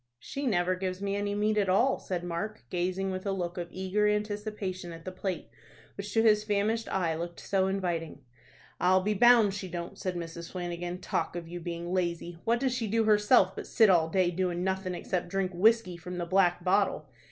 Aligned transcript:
"She 0.17 0.47
never 0.47 0.73
gives 0.73 0.99
me 0.99 1.15
any 1.15 1.35
meat 1.35 1.59
at 1.59 1.69
all," 1.69 1.99
said 1.99 2.23
Mark, 2.23 2.63
gazing 2.71 3.11
with 3.11 3.23
a 3.27 3.31
look 3.31 3.59
of 3.59 3.67
eager 3.69 4.07
anticipation 4.07 4.91
at 4.91 5.05
the 5.05 5.11
plate 5.11 5.51
which 5.95 6.11
to 6.15 6.23
his 6.23 6.43
famished 6.43 6.89
eye 6.89 7.13
looked 7.13 7.39
so 7.39 7.67
inviting. 7.67 8.23
"I'll 8.79 9.01
be 9.03 9.13
bound 9.13 9.53
she 9.53 9.67
don't," 9.67 9.99
said 9.99 10.15
Mrs. 10.15 10.51
Flanagan. 10.53 11.01
"Talk 11.01 11.35
of 11.35 11.47
you 11.47 11.59
being 11.59 11.93
lazy! 11.93 12.39
What 12.45 12.59
does 12.59 12.73
she 12.73 12.87
do 12.87 13.03
herself 13.03 13.55
but 13.55 13.67
sit 13.67 13.91
all 13.91 14.09
day 14.09 14.31
doing 14.31 14.63
nothin' 14.63 14.95
except 14.95 15.27
drink 15.29 15.51
whiskey 15.53 15.97
from 15.97 16.17
the 16.17 16.25
black 16.25 16.63
bottle! 16.63 17.07